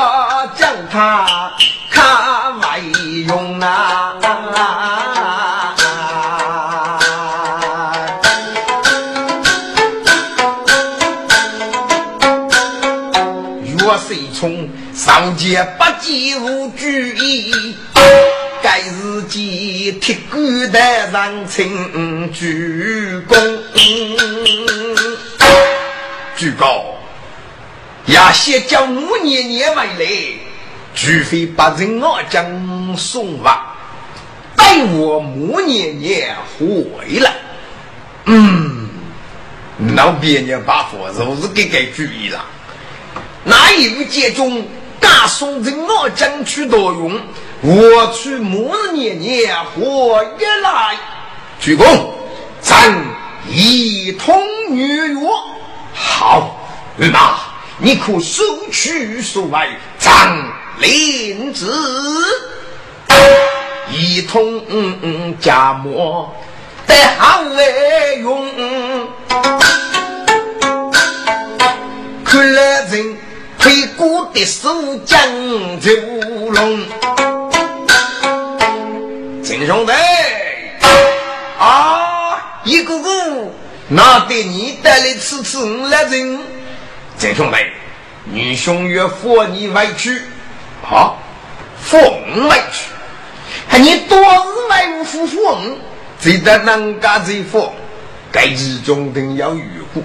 [0.57, 1.53] 将他
[1.91, 2.83] 看为
[3.27, 4.15] 用啊？
[13.79, 17.75] 若谁从上界不计无举意，
[18.63, 20.39] 该日记铁骨
[20.69, 23.59] 的人请鞠躬，
[26.37, 26.83] 鞠躬。
[28.07, 30.07] 也先叫母年年回来，
[30.95, 33.77] 除非把人儿将送吧，
[34.57, 37.33] 待我母年年回来。
[38.25, 38.89] 嗯，
[39.95, 42.45] 老别人把佛就是给给注意了。
[43.45, 44.67] 那一位接中，
[44.99, 47.21] 大送人儿将去多用，
[47.63, 49.83] 我去母年年回
[50.63, 50.97] 来。
[51.61, 51.85] 鞠躬，
[52.61, 52.93] 咱
[53.49, 55.21] 一同女约，
[55.95, 56.57] 好，
[56.97, 57.39] 那。
[57.83, 59.59] 你可收取所谓
[59.99, 60.13] 张
[60.81, 61.75] 灵子，
[63.91, 64.63] 一通
[65.41, 66.31] 家墨
[66.87, 68.47] 得好来用。
[72.23, 73.17] 看来人
[73.59, 74.69] 推过的手
[75.07, 75.19] 江
[75.81, 75.91] 九
[76.51, 76.81] 龙，
[79.43, 79.93] 陈兄弟，
[82.71, 83.11] 一个个
[83.89, 86.39] 拿给你带来吃吃五来人。
[87.19, 87.57] 郑兄弟，
[88.27, 90.23] 女兄约扶你回去，
[90.89, 91.15] 啊，
[91.83, 92.85] 扶我回去，
[93.67, 95.61] 还你多日来无扶扶我，
[96.21, 97.73] 只得人家这扶，
[98.31, 100.01] 该其中等要遇过，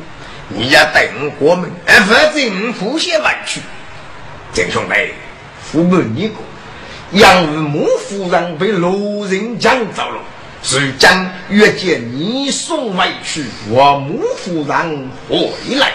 [0.50, 3.62] 你要等我们，否则我扶先回去。
[4.54, 4.96] 郑兄弟，
[5.62, 6.44] 扶不你过，
[7.12, 10.20] 杨母夫人被路人抢走了，
[10.66, 15.92] 谁将约见你送回去，我母夫人回来。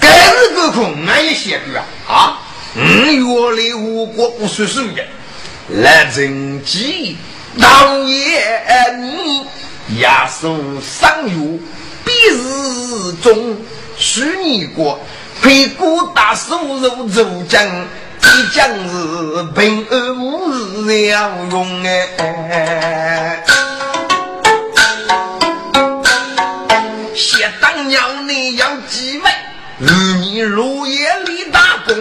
[0.00, 2.14] 这个空俺也写过啊！
[2.14, 2.38] 啊，
[2.76, 5.04] 五月里吴国不说数的，
[5.68, 7.16] 来征集
[7.60, 8.62] 当夜
[9.00, 9.44] 你
[10.00, 11.58] 亚数三月
[12.04, 13.56] 必日中，
[13.96, 15.00] 许你过
[15.42, 17.66] 配古大叔入周江，
[18.36, 19.42] 你将是？
[19.54, 20.52] 平安无
[20.84, 23.42] 事要用哎，
[27.14, 29.30] 写当娘你要几位？
[29.78, 31.96] 日你入夜里打工，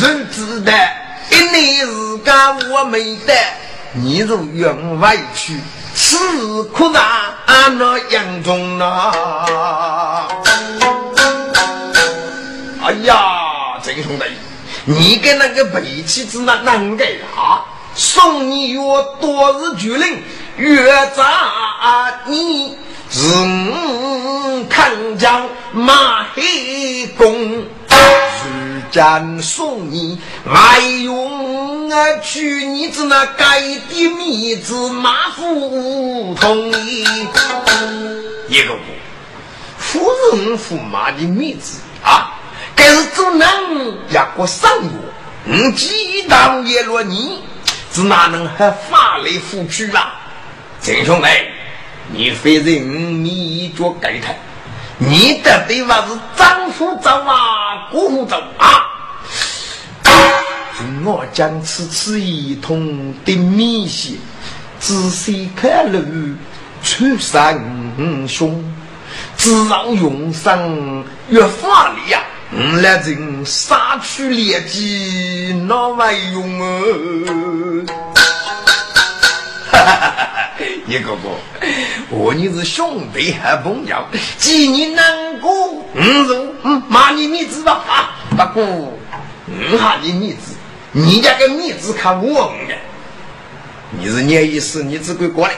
[0.00, 0.72] 人知道
[1.30, 3.34] 一年日干我没得，
[3.92, 5.60] 你如愿外去，
[5.94, 6.16] 吃
[6.72, 7.02] 苦难
[7.76, 9.12] 那严重呐！
[12.88, 14.24] 哎呀，郑兄弟，
[14.86, 17.60] 你跟那个背妻子那难给啊？
[17.94, 18.80] 送你越
[19.20, 20.22] 多日决令，
[20.56, 22.78] 越砸你。
[23.10, 23.20] 是
[24.70, 27.66] 看将马黑公，如
[28.90, 37.04] 今送你外用啊去，你只那该的米子马夫同意。
[38.48, 38.80] 一个不
[39.76, 42.37] 夫人驸马的米子啊，
[42.78, 43.40] 该是做人
[44.08, 44.88] 也过上月，
[45.44, 47.42] 你几当也落你，
[47.92, 50.14] 只哪能和法律夫去啊？
[50.80, 51.26] 陈兄弟。
[52.10, 54.32] 你非人你做给他，
[54.96, 58.86] 你的对方是丈夫走啊，姑父走啊。
[61.04, 64.14] 我将此次一通的米线，
[64.80, 66.00] 仔细看路
[66.82, 67.60] 出山
[68.26, 68.64] 凶，
[69.36, 77.84] 只让永生越法力呀，我来人杀去劣迹，哪还用哦？
[79.70, 80.00] 哈哈哈
[80.32, 80.50] 哈
[80.86, 81.28] 一个个，
[82.08, 84.02] 我你是兄弟还朋友，
[84.38, 88.16] 既你难过，嗯嗯骂你面子吧啊！
[88.30, 88.98] 不过，
[89.46, 90.54] 嗯哈你面子，
[90.92, 92.74] 你家个面子看我的，
[93.90, 95.54] 你是你意思，你只管过来。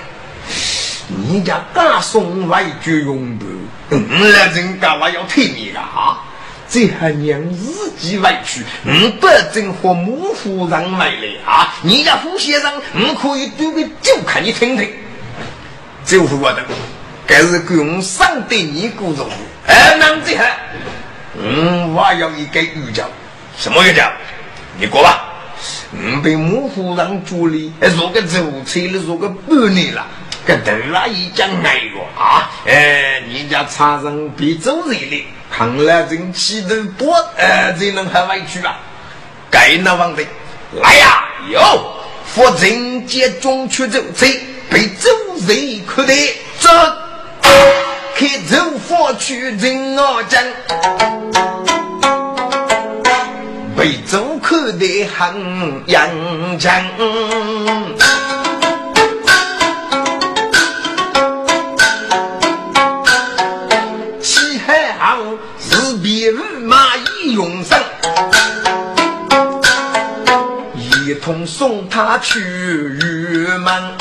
[1.07, 3.45] 你家大宋外绝用的，
[3.91, 6.25] 嗯，来人干嘛要退你啊哈？
[6.71, 11.75] 这还娘自己外去，嗯，不正和母夫人买来啊？
[11.83, 14.89] 你家胡先生，嗯，可以对个就看你听听。
[16.05, 16.63] 就是我的，
[17.27, 19.27] 该是供上对你鼓掌。
[19.67, 20.57] 哎，那这还，
[21.43, 23.05] 嗯，我要一个预兆，
[23.59, 24.11] 什么预兆？
[24.79, 25.27] 你过吧。
[25.93, 30.07] 嗯，被母夫人主理，做个走车了，做个半年了。
[30.47, 32.51] 跟头阿姨讲爱哟啊！
[32.67, 36.69] 哎，你家茶人别走热了，看来真气头
[36.99, 38.77] 多，呃，才能还委屈啊！
[39.51, 40.23] 该那王的
[40.73, 41.25] 来呀！
[41.51, 44.27] 哟，扶人接中去走车，
[44.71, 45.11] 被走
[45.47, 45.55] 热
[45.87, 46.15] 可得
[46.59, 46.71] 走，
[48.15, 50.43] 开走佛去人我讲，
[53.77, 56.85] 被走可得很阳江。
[71.31, 73.97] 同送他去玉门。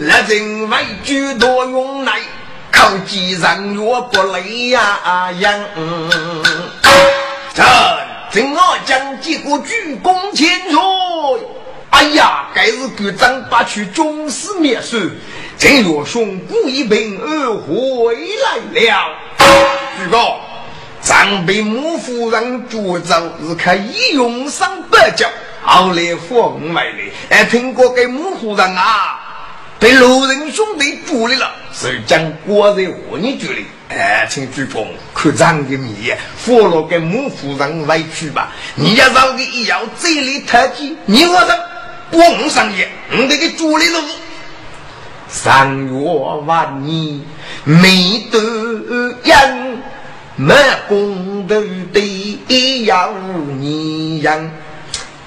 [0.00, 2.14] 来人为举多用来，
[2.70, 5.60] 靠几人越不累呀样。
[7.52, 7.62] 这
[8.30, 10.80] 正我将几个鞠躬千岁。
[11.90, 14.96] 哎呀，该是局长把去终死灭手，
[15.58, 19.04] 陈若兄故意平而回来了。
[19.98, 20.40] 举告，
[21.02, 23.14] 长被母夫人捉走，
[23.46, 25.28] 是可以用上百脚，
[25.64, 27.12] 后来封外的。
[27.28, 29.18] 哎，听过给母夫人啊，
[29.80, 33.66] 被路人兄弟捉来了，是将国在何你局里？
[33.88, 38.52] 哎，请举报，看长的面，活了给母夫人委屈吧。
[38.76, 44.00] 你家找个医药这里特技，你我这光上夜，你得给捉来了。
[45.28, 46.10] 三月
[46.46, 47.20] 万年
[47.64, 48.38] 没得
[49.24, 49.82] 人，
[50.36, 50.56] 满
[50.88, 51.62] 公头
[51.92, 53.12] 的要
[53.58, 54.50] 你养，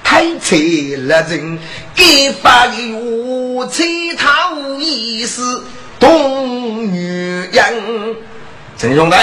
[0.02, 0.58] 太惨
[1.06, 1.58] 了人，
[1.94, 5.62] 给发的我乞讨一死
[6.00, 6.98] 动女
[7.52, 8.16] 人。
[8.76, 9.16] 陈兄弟，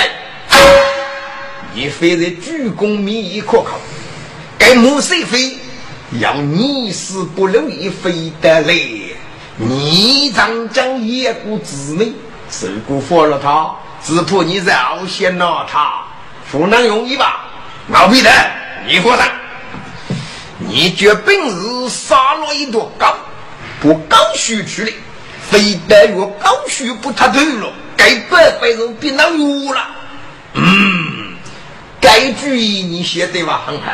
[1.75, 3.77] 你非得鞠躬面可靠，
[4.57, 5.57] 该莫谁非
[6.19, 8.73] 要你死不留一非得来。
[9.57, 12.13] 你长将一股姊妹，
[12.49, 13.75] 受过服了他，
[14.05, 16.03] 只怕你饶先了他，
[16.51, 17.45] 不能容易吧？
[17.87, 18.29] 老皮的，
[18.85, 19.31] 你过来，
[20.57, 23.15] 你绝本事杀了一朵高，
[23.81, 24.91] 不高须去了，
[25.49, 29.87] 非得越高须不他头了，该白白人变那弱了。
[30.53, 31.35] 嗯，
[32.01, 33.61] 该主意你写对吧？
[33.65, 33.91] 很好，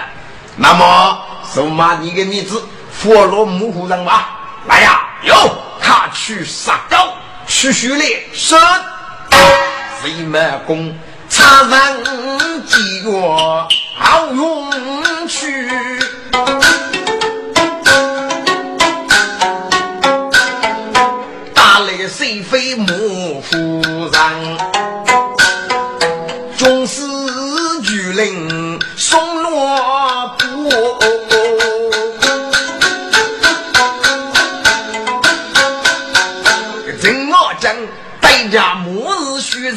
[0.55, 1.21] 那么
[1.53, 4.39] 收马你的名字，佛罗木虎人吧。
[4.65, 5.35] 来呀，有
[5.81, 6.97] 他去杀狗，
[7.47, 8.57] 去训练杀
[10.01, 10.93] 飞满弓，
[11.29, 11.79] 插上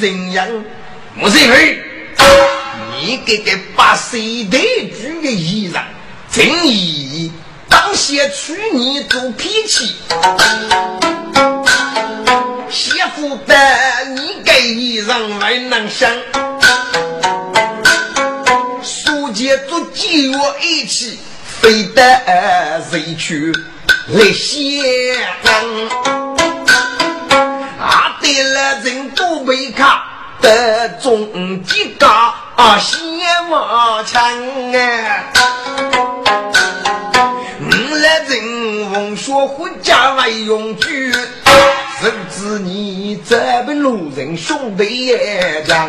[0.02, 0.32] 人。
[0.32, 0.46] 样，
[1.14, 1.78] 莫是为
[3.00, 4.58] 你给个八岁的
[4.90, 5.82] 主的衣裳，
[6.30, 7.30] 真意
[7.68, 9.94] 当先娶你做脾气，
[12.70, 13.54] 媳妇的
[14.16, 16.10] 你给衣裳还能想，
[18.82, 21.18] 书记做几月一起，
[21.60, 23.52] 非得谁去？
[24.08, 25.14] 来写？
[28.32, 30.06] 啊，对了，人都被卡
[30.40, 32.98] 得中几个啊，先
[33.50, 34.22] 往强
[34.72, 35.30] 哎！
[37.60, 45.88] 我来人奉学回家为用具，谁知你这本路人兄弟也讲，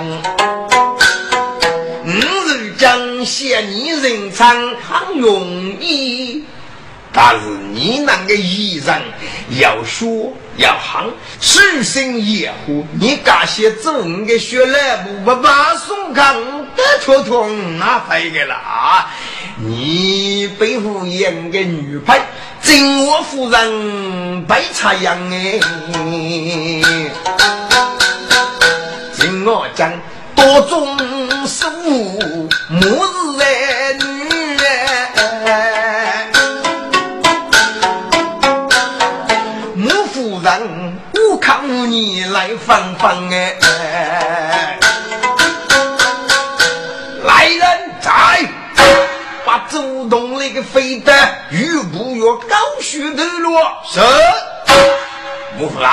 [2.05, 2.11] 我
[2.47, 5.47] 是讲嫌你人长很容
[5.79, 6.43] 易，
[7.13, 8.99] 但是你那个衣裳
[9.59, 10.33] 要说。
[10.57, 16.35] 要行，虚心野虎，你敢些走你个血来不不把宋康
[16.75, 17.49] 得脱脱
[17.79, 19.09] 那废个了啊！
[19.57, 22.21] 你背负一个女配，
[22.61, 25.59] 真我夫人白茶样哎！
[29.17, 29.91] 听我讲，
[30.35, 30.97] 多种
[31.47, 33.22] 事物，莫是
[53.85, 54.07] 须头落
[54.65, 54.79] 是。
[55.57, 55.89] 莫夫人，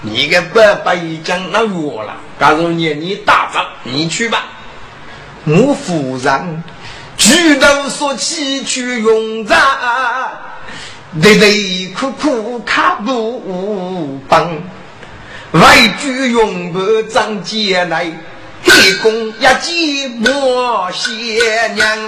[0.00, 2.16] 你个爸爸已经那我了。
[2.40, 4.44] 假如年你大仗，你去吧。
[5.44, 6.64] 我夫人
[7.16, 9.58] 举头说起去用战，
[11.14, 14.58] 累累苦苦卡不帮，
[15.52, 18.10] 外举用不张姐来，
[18.64, 21.98] 黑公一计莫些娘。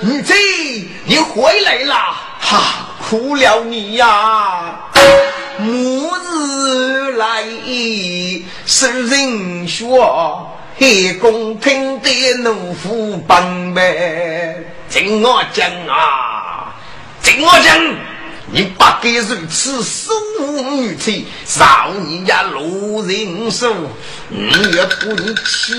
[0.00, 0.34] 你这
[1.04, 1.94] 你回来了，
[2.40, 4.80] 哈，苦了你呀。
[5.58, 7.42] 暮日来，
[8.66, 14.62] 是人说黑公听得怒虎帮呗。
[14.90, 16.76] 听我讲啊，
[17.22, 17.82] 听我讲，
[18.52, 20.12] 你不该如此疏
[20.76, 23.74] 女妻，少你家路人说，
[24.28, 25.72] 你也不你气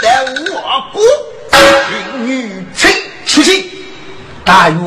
[0.00, 1.00] 得我不
[2.24, 2.86] 女妻
[3.26, 3.70] 出去，
[4.44, 4.78] 大约。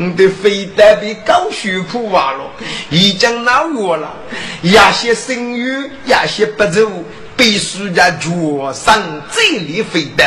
[0.00, 2.52] 你的非得被高血苦完了，
[2.88, 4.14] 已经闹我了。
[4.62, 6.88] 亚些生育，亚些不走，
[7.36, 10.24] 必须在脚上这里非得。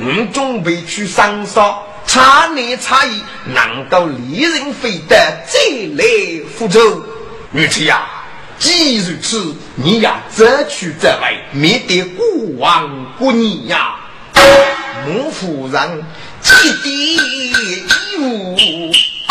[0.00, 1.72] 我准备去上山，
[2.04, 3.22] 差年差异，
[3.54, 5.16] 能够利人非得
[5.48, 6.04] 这来
[6.58, 7.04] 福州。
[7.52, 8.04] 女婿呀，
[8.58, 12.26] 既如此，你呀这去这来，免得过
[12.58, 13.94] 往过年呀。
[15.06, 16.04] 孟夫人，
[16.40, 16.52] 几
[16.82, 18.56] 滴衣物。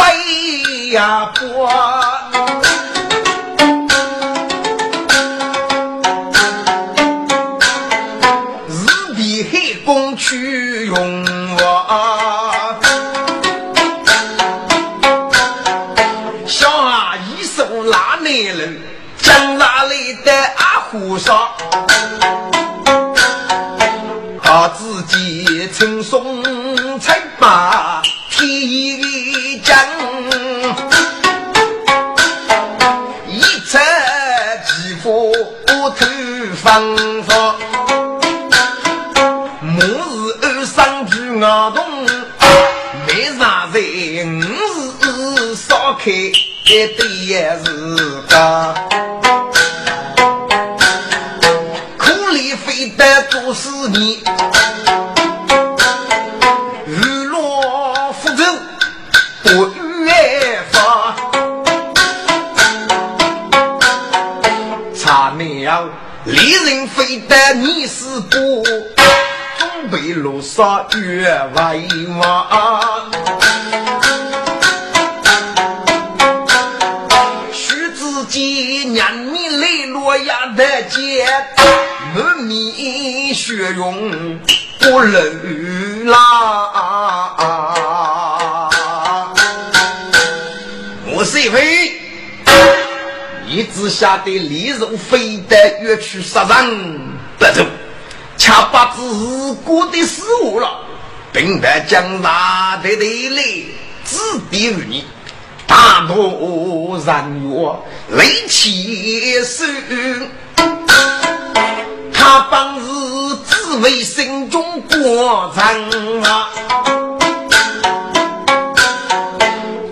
[0.02, 1.70] 飞呀过，
[8.68, 11.24] 日比黑公去用
[11.56, 11.62] 我，
[16.48, 18.82] 小阿姨手拉男人，
[19.20, 19.94] 将哪来
[20.26, 21.48] 的阿虎上，
[24.42, 26.42] 他自己轻松
[41.42, 41.84] 三句牙洞，
[43.08, 44.44] 没啥人五
[45.02, 46.32] 日烧开一
[46.68, 47.00] 对
[47.64, 47.66] 日
[48.30, 48.76] 个，
[51.98, 54.22] 苦里非得做事你。
[66.24, 68.38] 离人非得你是不，
[69.92, 71.76] 被路上越外
[72.18, 73.12] 望。
[77.52, 81.28] 须知几年你泪落呀的街，
[82.16, 84.40] 满面血容
[84.80, 85.22] 不流
[86.06, 86.72] 浪。
[91.14, 91.98] 我是一回。
[93.54, 97.02] 你只晓得利肉非得越去杀人
[97.38, 97.66] 不走，
[98.44, 100.68] 恰把自过的事物了，
[101.32, 103.44] 并得将大的的来
[104.04, 104.18] 指
[104.50, 105.06] 点于你。
[105.68, 109.64] 大多人月雷起手，
[112.12, 112.88] 他本是
[113.48, 116.50] 只为心中过长啊。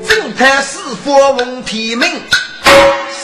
[0.07, 2.09] 正太师傅问天命。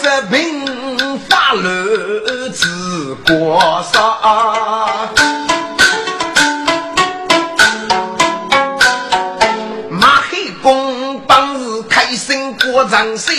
[0.03, 2.51] 这平法律
[3.05, 3.61] 治国
[3.93, 4.17] 杀，
[9.91, 13.31] 马黑公当日开心过长生，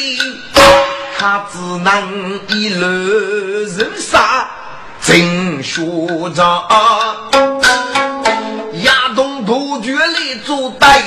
[1.18, 4.48] 他只能一路人杀
[5.02, 5.82] 真学
[6.32, 6.62] 长，
[8.84, 11.02] 亚东突厥来做代，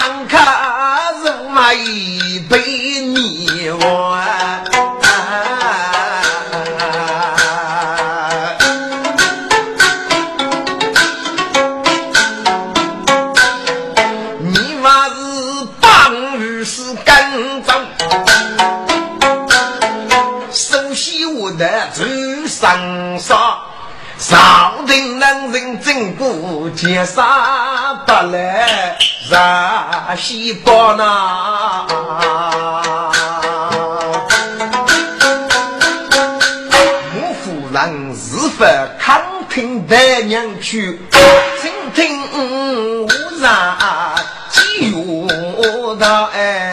[0.00, 1.76] 汉卡肉买
[2.48, 4.18] 被你我。
[26.62, 28.96] 不见杀不来
[29.28, 29.36] 热
[30.14, 31.84] 西包呐。
[37.16, 38.64] 我夫人是否
[38.96, 41.00] 看听白娘去？
[41.60, 43.08] 听听我
[43.40, 43.76] 让
[44.48, 46.71] 几月到哎？